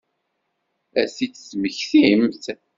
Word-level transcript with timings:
Ad 1.01 1.09
t-id-temmektimt? 1.15 2.43